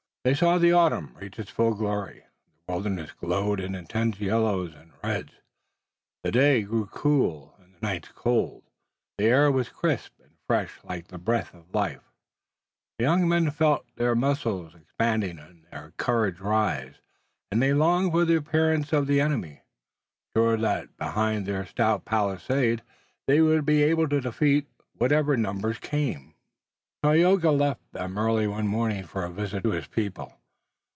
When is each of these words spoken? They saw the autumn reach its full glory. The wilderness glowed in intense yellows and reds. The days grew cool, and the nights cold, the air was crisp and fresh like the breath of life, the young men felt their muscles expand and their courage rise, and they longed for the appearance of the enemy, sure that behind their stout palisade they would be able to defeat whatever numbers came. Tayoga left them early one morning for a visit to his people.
They 0.23 0.35
saw 0.35 0.59
the 0.59 0.71
autumn 0.71 1.15
reach 1.19 1.39
its 1.39 1.49
full 1.49 1.73
glory. 1.73 2.25
The 2.67 2.73
wilderness 2.73 3.11
glowed 3.11 3.59
in 3.59 3.73
intense 3.73 4.19
yellows 4.19 4.75
and 4.75 4.91
reds. 5.03 5.31
The 6.23 6.31
days 6.31 6.67
grew 6.67 6.85
cool, 6.85 7.55
and 7.57 7.73
the 7.73 7.79
nights 7.81 8.09
cold, 8.09 8.61
the 9.17 9.25
air 9.25 9.51
was 9.51 9.69
crisp 9.69 10.13
and 10.23 10.33
fresh 10.45 10.77
like 10.83 11.07
the 11.07 11.17
breath 11.17 11.55
of 11.55 11.73
life, 11.73 12.03
the 12.99 13.05
young 13.05 13.27
men 13.27 13.49
felt 13.49 13.83
their 13.95 14.13
muscles 14.13 14.75
expand 14.75 15.23
and 15.23 15.65
their 15.71 15.91
courage 15.97 16.39
rise, 16.39 16.97
and 17.51 17.59
they 17.59 17.73
longed 17.73 18.11
for 18.11 18.23
the 18.23 18.35
appearance 18.37 18.93
of 18.93 19.07
the 19.07 19.19
enemy, 19.19 19.63
sure 20.37 20.55
that 20.55 20.95
behind 20.97 21.47
their 21.47 21.65
stout 21.65 22.05
palisade 22.05 22.83
they 23.25 23.41
would 23.41 23.65
be 23.65 23.81
able 23.81 24.07
to 24.09 24.21
defeat 24.21 24.67
whatever 24.93 25.35
numbers 25.35 25.79
came. 25.79 26.27
Tayoga 27.03 27.49
left 27.49 27.93
them 27.93 28.15
early 28.15 28.45
one 28.45 28.67
morning 28.67 29.03
for 29.05 29.25
a 29.25 29.31
visit 29.31 29.63
to 29.63 29.71
his 29.71 29.87
people. 29.87 30.37